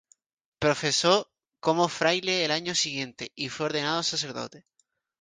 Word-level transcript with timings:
Profesó 0.57 1.29
como 1.59 1.87
fraile 1.87 2.43
al 2.43 2.49
año 2.49 2.73
siguiente 2.73 3.31
y 3.35 3.49
fue 3.49 3.67
ordenado 3.67 4.01
sacerdote. 4.01 4.65